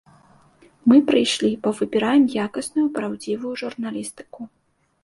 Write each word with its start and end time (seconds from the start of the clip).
Мы 0.91 0.97
прыйшлі, 1.11 1.51
бо 1.67 1.75
выбіраем 1.81 2.25
якасную, 2.47 2.87
праўдзівую 2.97 3.53
журналістыку. 3.65 4.53